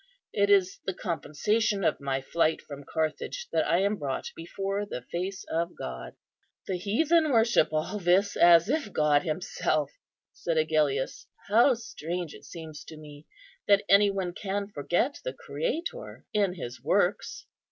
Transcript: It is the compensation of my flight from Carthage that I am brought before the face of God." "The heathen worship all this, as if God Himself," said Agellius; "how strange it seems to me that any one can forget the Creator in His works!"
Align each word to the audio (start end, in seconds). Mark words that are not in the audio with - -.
It 0.33 0.49
is 0.49 0.79
the 0.83 0.95
compensation 0.95 1.83
of 1.83 2.01
my 2.01 2.21
flight 2.21 2.59
from 2.63 2.83
Carthage 2.91 3.47
that 3.51 3.67
I 3.67 3.81
am 3.83 3.97
brought 3.97 4.31
before 4.35 4.83
the 4.83 5.03
face 5.03 5.43
of 5.43 5.75
God." 5.75 6.15
"The 6.65 6.75
heathen 6.77 7.31
worship 7.31 7.71
all 7.71 7.99
this, 7.99 8.35
as 8.35 8.67
if 8.67 8.91
God 8.91 9.21
Himself," 9.21 9.91
said 10.33 10.57
Agellius; 10.57 11.27
"how 11.49 11.75
strange 11.75 12.33
it 12.33 12.45
seems 12.45 12.83
to 12.85 12.97
me 12.97 13.27
that 13.67 13.83
any 13.87 14.09
one 14.09 14.33
can 14.33 14.69
forget 14.69 15.19
the 15.23 15.33
Creator 15.33 16.25
in 16.33 16.55
His 16.55 16.81
works!" 16.81 17.45